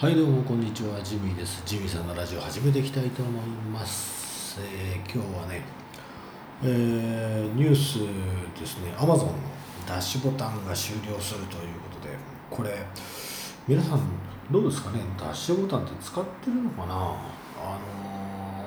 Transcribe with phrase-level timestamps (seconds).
[0.00, 0.98] はいどうもこんにちは。
[1.02, 1.62] ジミーです。
[1.66, 5.60] ジミーさんのラジオ始めていきたいと思います、えー今日はね、
[6.62, 7.98] えーニュース
[8.58, 8.94] ですね。
[8.96, 9.32] Amazon の
[9.86, 12.16] ダッシュボタンが終了するということで
[12.50, 12.82] これ
[13.68, 14.00] 皆さん
[14.50, 15.00] どうですかね？
[15.18, 16.94] ダッシュボタンって使ってるのかな？
[16.94, 18.64] あの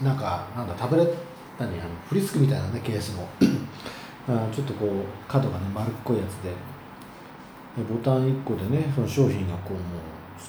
[0.00, 1.14] ーなんかなんだタブレット
[1.60, 3.28] 何あのフリスクみたいなねケースの。
[4.26, 6.50] あちょっとこう角がね丸っこいやつで。
[6.50, 9.82] でボタン1個でねその商品がこうもう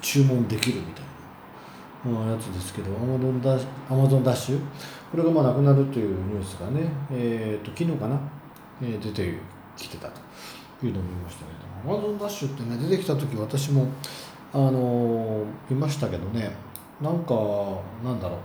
[0.00, 4.60] 注文できるみたいなやつですけど Amazon ダッシュ Amazon ダッシュ
[5.10, 8.18] これがまあなくなるというニュースがね、えー、と昨日かな、
[8.82, 9.38] えー出て
[9.76, 11.52] きてたというのを見ましたけ
[11.88, 13.86] ど Amazon ダッシュってね出てきた時私も
[14.52, 16.50] あのー見ましたけどね
[17.00, 17.34] なんか
[18.04, 18.38] なんだろう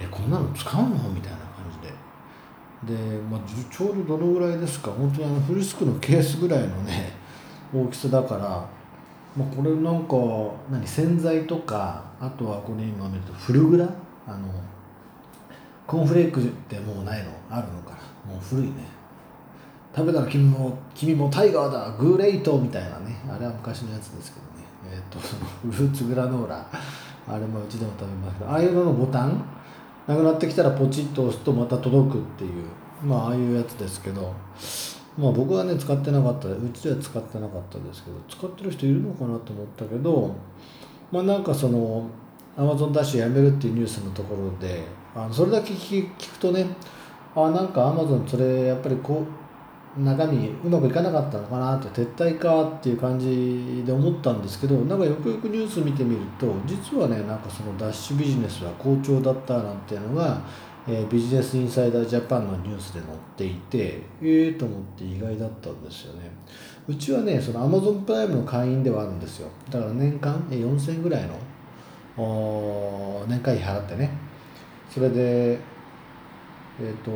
[0.00, 0.88] えこんなの使うの？
[1.10, 2.96] みたいな感じで。
[2.96, 4.92] で、まあ、ちょうどどのぐらいですか？
[4.92, 7.12] 本当にあのフリスクのケースぐらいのね
[7.74, 8.68] 大きさだから、
[9.36, 10.16] まあ、これなんか
[10.70, 13.88] 何洗剤とかあとはこれ今見るとフルグラ
[14.26, 14.48] あの
[15.86, 17.30] コーンフレークってもうないの？
[17.48, 17.92] あるのか
[18.26, 18.32] な？
[18.32, 18.72] もう古いね。
[19.94, 23.16] 食べたら君も君もタイガーだグレイトみたいなね。
[23.28, 24.96] あれは昔のやつですけどね。
[24.96, 26.66] えっ、とそのフルーツグラノーラ。
[27.26, 28.50] あれもうちでも食べますけど。
[28.50, 29.42] ああいうののボタン？
[30.06, 32.64] なくなってきたらポチッと押すとまた届くっていう。
[33.04, 34.34] まあああいうやつですけど。
[35.18, 40.34] まあ僕はね使ってなかったうちでは使ってなかったですけど使ってる人いるのかなと思ったけど
[41.10, 42.08] まあなんかその
[42.56, 44.84] アマゾンダッシュやめるっていうニュースのところで
[45.16, 46.66] あのそれだけ聞聞くとね
[47.34, 49.48] あなんかアマゾンそれやっぱりこう
[50.00, 60.40] 中身うまくいかなかったのかなって撤退かっていう感じで思ったんですけどなんかよくよくニュース見てみると実はねなんかそのダッシュビジネスは好調だったなんていうのが、
[60.88, 66.30] えービジネスインサイダージャパンのニュースで載っていてええと思って意外だったんですよね。
[66.88, 69.48] うちはねそのアマゾンプライムの会員ではあるんですよ。
[69.70, 71.28] だから年間4000円ぐらい
[72.16, 74.10] の年会費払ってね。
[74.90, 75.58] それで
[76.80, 77.10] えー、と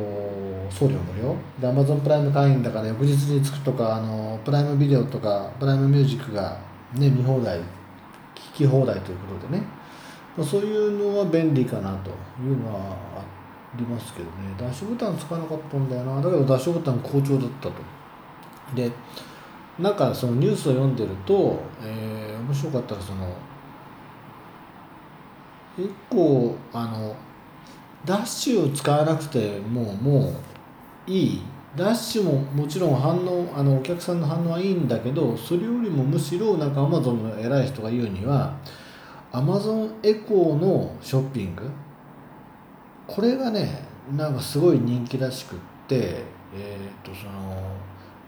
[0.69, 1.35] 送料無料。
[1.59, 6.59] で Amazon プライム会員だから翌日に着くとかあのプライムビデオとかプライムミュージックが、
[6.95, 7.59] ね、見放題
[8.35, 9.63] 聞き放題ということでね。
[10.37, 12.09] まあそういうのは便利かなと
[12.41, 13.23] いうのはあっ
[13.77, 14.31] りますけどね。
[14.57, 16.21] ダッシュボタン使わなかったんだよな。
[16.21, 17.73] だけどダッシュボタン好調だったと。
[18.75, 18.91] で
[19.79, 23.27] なんかそのニュースを読んでると、えー面白かったらその
[25.77, 27.15] 結構あの
[28.05, 30.33] ダッシュを使わなくてもも
[31.07, 31.41] ういい。
[31.75, 38.55] ダッシュももちろん反応あのお客さんの反応はいいんだけどそれよりもむしろなんかアマゾンの偉い人が言うには
[39.31, 41.67] アマゾンエコーのショッピング
[43.07, 43.83] これがね
[44.15, 46.23] なんかすごい人気らしくって
[46.55, 47.63] えっ、とその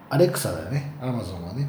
[0.10, 1.68] アレクサだよねアマゾンはね。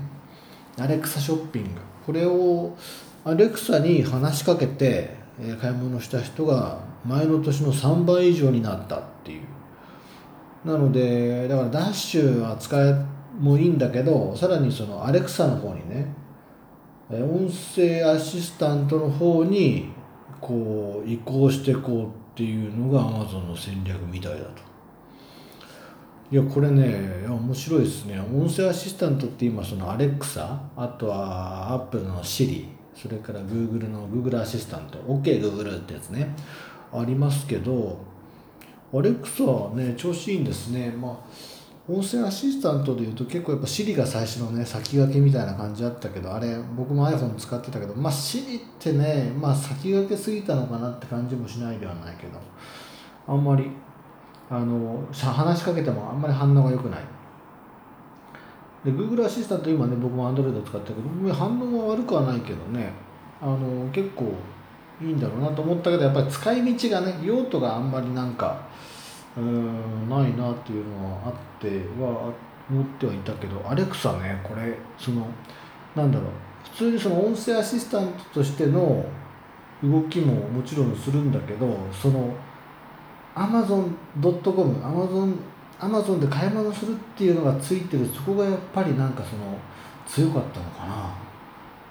[0.78, 1.71] アレクサショッピング。
[2.05, 2.77] これを
[3.25, 5.17] アレクサに話しかけて、
[5.61, 9.43] 買い物した人が前の年の3倍以上になったっていう。
[10.67, 12.94] なのでだからダッシュは使え
[13.38, 16.12] もいいんだけどさらにそのアレクサの方にね
[17.11, 19.93] 音声アシスタントの方に
[20.41, 24.63] こう移行してこうっていうのが Amazon の戦略みたいだと。
[26.31, 28.21] いやこれね面白いですね。
[28.21, 34.99] 音声アシスタントって今そのアレクサあとはアップルの Siri それからグーグルの Google アシスタント。
[34.99, 36.37] OKGoogle ってやつね。
[36.93, 37.99] ありますけど
[38.93, 40.91] アレクサはね調子いいんですね。
[40.91, 41.56] まあ
[41.89, 52.41] 音声アシスタントでいうと結構やっぱ Siri が最初のね先駆けみたいな感じだったけどあれ僕も iPhone 使ってたけどまあ Siri ってねまあ先駆けすぎたのかなって感じもしないではないけど
[53.29, 53.71] あんまり
[54.51, 57.01] あの話しかけてもあんまり反応が良くない。
[58.85, 62.93] で Google アシスタント今ね僕も Android 使ってるけど反応は悪くはないけどね
[63.41, 64.33] あの結構
[65.01, 68.67] いいんだろうなと思ったけどやっぱり使い道がね用途があんまりなんか
[69.37, 71.69] うんないなっていうのはあって
[72.01, 72.33] は
[72.71, 75.27] 思ってはいたけどアレクサねこれその
[75.95, 76.31] なんだろう
[76.65, 79.05] 普通にその音声アシスタントとしての
[79.83, 82.35] 動きももちろんするんだけどその
[83.35, 85.37] Amazon.com Amazon
[85.79, 89.59] Amazon で買い物するっていうのがついてるそこがやっぱりなんかその
[90.06, 91.27] 強かったのかな。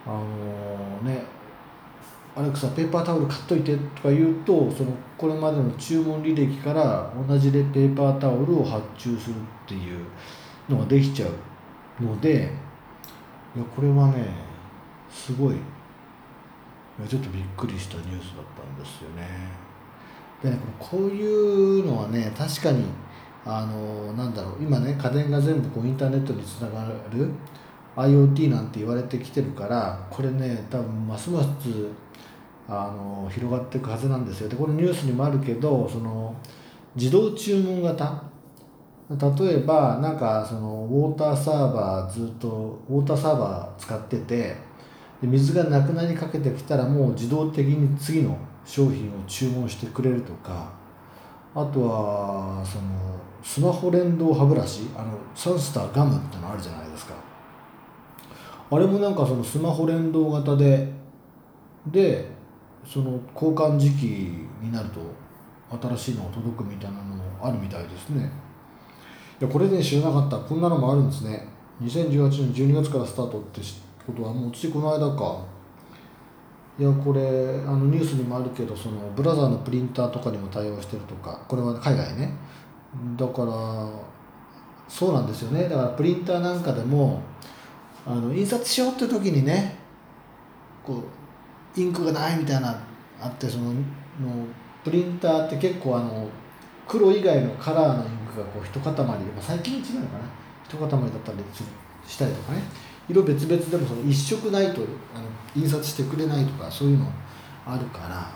[0.07, 1.23] あのね
[2.37, 10.05] アレクサペーパータオル買っといてとか言うとそのこれまでの注文履歴から同じでペーパータオルを発注するっていう
[10.69, 11.27] のができちゃ
[12.01, 12.51] うので
[13.55, 14.27] いやこれはね
[15.09, 15.57] すごいい
[17.01, 19.25] やちょっとびっくりしたニュースだったんですよね。
[20.43, 22.83] でねこれこういうのはね確かに
[23.45, 27.29] あのなんだろう今ね家電が全部こうインターネットにつながる
[27.95, 31.47] IoT なんて言われてきてるからこれね多分ますます
[32.67, 34.49] あの広がっていくはずなんですよ。
[34.49, 36.35] でこのニュースにもあるけどその
[36.95, 38.23] 自動注文型。
[39.07, 44.55] 例えばなんかそのウォーターサーバーずっとウォーターサーバー使ってて
[45.21, 50.73] で水がなくなりかけてきたらもう自動的に次の商品を注文してくれるとか。
[51.57, 52.83] あとはその
[53.41, 54.89] スマホ連動歯ブラシ。
[54.93, 57.13] あのサンスターガムってのあるじゃないですか。
[58.71, 60.91] あれもなんかそのスマホ連動型で
[61.87, 62.27] で
[62.85, 64.05] その交換時期
[64.61, 64.99] になると
[65.97, 68.29] 新しいのが届くみたいなのもあるみたいですね。
[69.39, 70.37] いやこれね知らなかった。
[70.37, 71.47] こんなのもあるんですね。
[71.83, 73.61] 2018年12月からスタートって
[74.05, 75.55] ことはもうついこの間か。
[76.77, 82.33] いやこれあのニュースにもあるけどそのブラザーのプリンターとかにも対応してるとかこれは海外ね。
[83.17, 83.89] だから
[84.87, 85.69] そうなんですよね。
[85.69, 87.21] だからプリンターなんかでも
[88.05, 89.75] あの印刷しようって時にね
[90.83, 91.03] こ
[91.77, 92.77] うインクがないみたいな
[93.19, 93.79] あってそのの
[94.83, 96.27] プリンターって結構あの
[96.87, 100.25] 黒以外のカラーのインクがこう一塊、まあ、最近違うのかな
[100.63, 101.37] 一塊だったり
[102.07, 102.61] したりとかね。
[103.07, 104.81] 色別々でもその一色ないと
[105.13, 107.05] あの印刷してくれないとかそういうの
[107.65, 108.31] あるから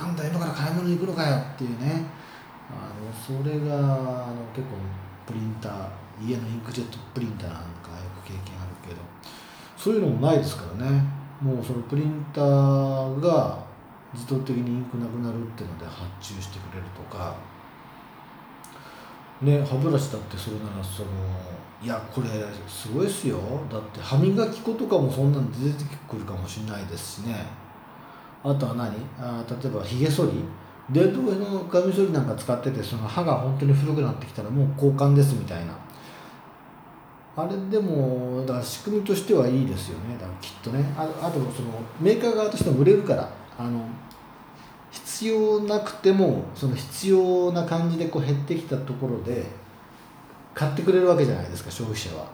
[0.00, 2.04] なんだ今から買い物に行くのかよっていうね。
[2.70, 4.76] あのそれがあの結構
[5.26, 5.88] プリンター
[6.20, 7.87] 家のインクジェットプリンターなんか
[9.78, 11.02] そういうのもないですからね。
[11.40, 13.56] もうそのプリンターが
[14.12, 17.34] 自動的にインクなくなるっていうので発注してくれるとか。
[19.40, 21.08] ね歯ブラシだってそれならその
[21.80, 22.28] いやこれ
[22.66, 23.38] すごいですよ。
[23.70, 27.46] だって歯磨き粉とかもそんなん出てくるかもしれないですしね。
[28.42, 28.96] あとは何？
[29.20, 30.44] あ例えばひげ剃り。
[30.90, 35.72] 冷凍のカミソリなんか使っててその歯が本当に古くなってきたらもう交換ですみたいな。
[37.38, 40.14] あれでもだから仕組みとしてはいいですよね。
[40.14, 40.84] だからきっとね。
[40.96, 41.68] ああとその
[42.00, 43.86] メーカー側としても売れるからあの
[44.90, 49.46] 必要なくてもその必要な感じでこう減ってきたところで
[50.52, 52.26] 買ってくれるわけじゃないですか消費者は。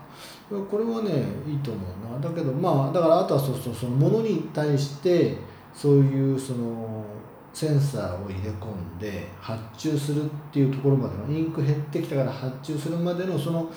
[0.71, 1.11] これはね
[1.47, 2.19] いいと思うな。
[2.19, 5.37] だけどまあだからあとはそうそうそのものに対して
[5.75, 7.05] そういうその
[7.53, 8.67] センサーを入れ込
[8.97, 13.71] んで発注するっていうところまでのインク減ってきたから発注するまでのその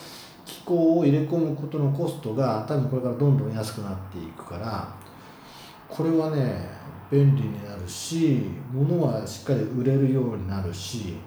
[0.48, 4.96] 機構を入れ込むことのコストが多分これからどんどん安くなっていくから
[5.90, 6.70] これはね
[7.12, 11.18] 便利になるし物はしっかり売れるようになるし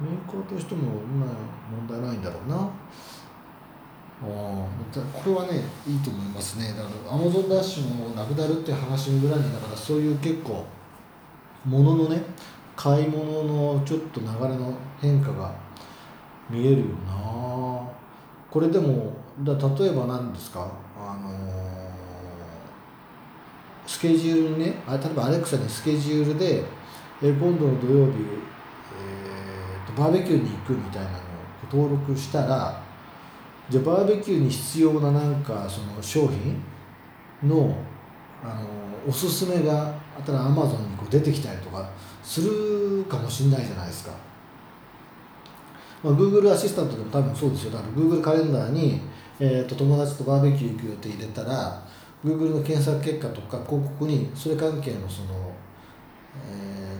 [0.00, 1.28] メーカーとしてもまあ
[1.70, 2.70] 問題ないんだろうな。
[4.22, 4.26] あ
[5.14, 10.66] これはねいいと思いますねだからアマゾンダッシュもなくなるっていう話の裏にだからそういう結構
[11.64, 12.20] 物のね
[12.76, 15.54] 買い物のちょっと流れの変化が
[16.50, 17.19] 見えるよな
[18.50, 19.12] これでも
[19.42, 20.66] だ例えば何ですか？
[20.98, 21.32] あのー、
[23.86, 26.64] スケジュールにねあ例えばアレクサにスケジュールで、
[27.22, 31.20] え今度の土曜日、えーと、バーベキューに行くみたいなのを
[31.70, 32.82] 登録したら
[33.68, 36.60] じゃバーベキューに必要ななんかその商品
[37.48, 37.76] の
[38.42, 38.68] あの
[39.08, 41.88] おすすめがあったらアマゾンにこう出てきたりとか
[42.22, 44.12] するかもしれないじゃないですか。
[46.02, 47.72] まあ、Google アシスタントでも多分そうですよ。
[47.72, 49.00] だから Google カレンダーに、
[49.38, 51.82] えーと、友達とバーベキュー行くよって入れたら
[52.24, 55.52] Google の検索結果とか広告にそれ関係のその、
[56.48, 56.96] え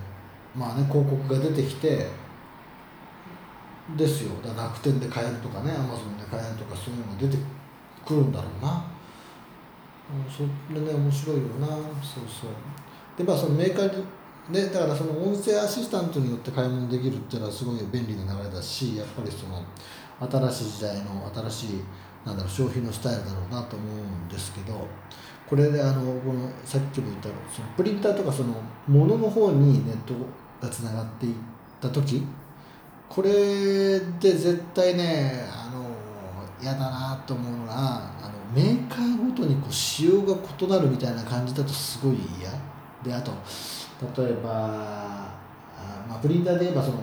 [0.56, 2.06] ー、まあね広告が出てきて
[3.96, 4.32] ですよ。
[4.44, 7.36] だ楽天で買えるとかね Amazon で買えるとかそういうのが出て
[8.06, 8.84] くるんだろうな。
[10.28, 10.42] そ
[10.74, 11.66] れね面白いよな。
[11.66, 11.78] そう
[12.28, 12.50] そう。
[13.16, 14.04] でまあそのメーカー
[14.52, 19.64] でだからその音声アシスタントによって買い物できるっていうのはすごい便利な流れだしやっぱりその
[20.50, 21.80] 新しい時代の新しい
[22.24, 24.86] なんだろう消費のスタイルだろうなと思うんですけど
[25.48, 28.54] これであのこのさっきも言ったそのプリンターとかその
[28.88, 30.14] もの方にネット
[30.60, 31.34] がつながっていっ
[31.80, 32.22] た時
[33.08, 35.90] これで絶対ねあの
[36.62, 37.72] 嫌だなと思うのが
[38.20, 42.50] あのメーカーごとにこう仕様が異なるみたいな感じだとすごい嫌。
[43.02, 43.32] であと
[44.16, 45.34] 例えばあ、
[46.08, 46.98] まあ、プリンターで言えばその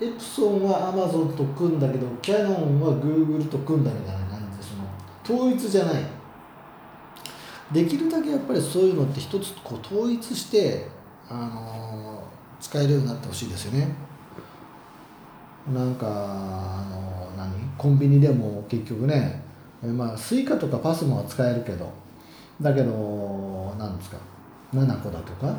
[0.00, 6.04] エプソンはアマゾンと組んだけどキャノンはグーグルと組んだみたいな感じでその統一じゃない。
[7.72, 10.88] できるだけやっぱりそういうのって一つこう統一して
[11.28, 12.22] あの
[12.58, 13.94] 使えるようになってほしいですよね。
[15.74, 17.52] なんかあの何？
[17.76, 19.42] コンビニでも結局ね
[19.82, 21.92] まあスイカとかパスモは使えるけど
[22.60, 24.16] だけど何ですか？
[25.02, 25.54] nanaco だとか？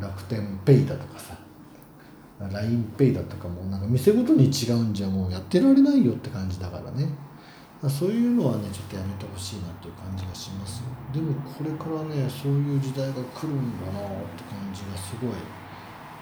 [0.00, 1.34] 楽天ペイだとかさ。
[2.40, 7.06] LINEPay だとかもなんか店ごとに違うんじゃもうやってられないよって感じだからね。
[7.86, 10.82] そういうのはねちょっとやめてほしいなという感じがします
[11.14, 15.32] でもこれからねそういう時代が来るんだなって感じがすごい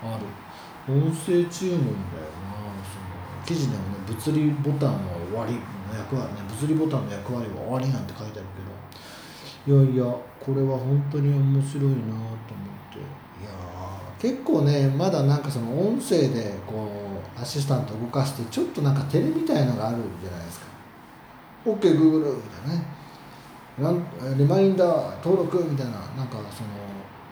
[0.03, 0.27] ある。
[0.91, 2.75] 音声注文だよな。
[2.83, 3.07] その
[3.47, 4.99] 記事でもね物理ボタンは
[5.31, 8.75] 終わりの役割ね物理ボタンの役割は終わりなんて書いてあるけど。
[9.69, 10.05] いやいや
[10.41, 12.33] これは本当に面白いなと思っ
[12.91, 12.99] て。
[12.99, 13.51] いや
[14.19, 16.89] 結構ねまだなんかその音声でこ
[17.37, 20.67] うアシスタント動かしてちょっとなんか照れみたいのがあるじゃないですか。
[21.67, 22.77] OKGoogle、みたい
[23.85, 24.37] なね。
[24.39, 26.65] リマインダー登録みたいななんかそ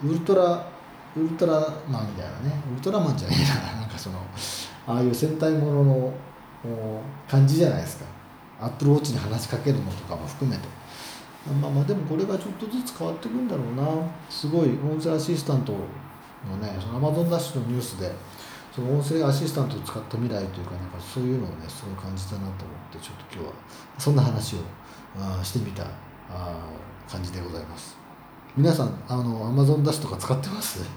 [0.04, 0.68] のウルトラ
[1.16, 1.54] ウルトラ
[1.88, 2.62] マンみたいなね。
[2.70, 3.80] ウルトラマンじゃねえな。
[3.80, 4.18] なんかその
[4.86, 6.12] ああいう戦隊ものの
[7.26, 8.04] 感じじゃないですか。
[8.60, 10.68] アップルウォッチに話しかけるのとかも含めて。
[11.54, 13.84] まあまあでもこれがちょっとずつ変わっていくんだろうな。
[14.28, 18.12] すごい音声アシスタントのねそのアマゾンダッシュのニュースで
[18.74, 22.56] その音声アシスタントを使った未来というかなんかそういうのをねすごい感じたなと思っ
[22.92, 23.52] てちょっと今日は
[23.98, 24.58] そんな話を
[25.18, 25.84] あしてみた
[26.28, 26.68] あ
[27.08, 27.96] 感じでございます。
[28.56, 30.80] 皆さんあのアマゾンダッシュとか使ってます？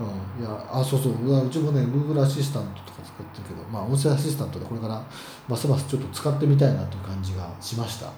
[0.00, 0.02] う
[0.40, 1.46] ん、いやあそうそう。
[1.46, 5.00] うちもね Google アシスタントとか使ってるけどまあ音声アシスタントでこれから
[5.48, 8.10] ますますちょっと使ってみたいなという感じがしました、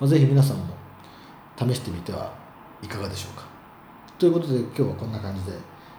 [0.00, 0.74] まあ、ぜひ皆さんも
[1.56, 2.32] 試してみては
[2.82, 3.44] いかがでしょうか。
[4.18, 5.52] ということで今日はこんな感じで、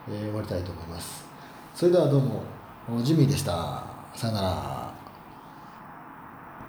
[0.09, 1.25] えー、終わりたいと思います。
[1.73, 2.41] それではどうも
[3.03, 3.83] ジミーでした。
[4.15, 4.94] さよなら。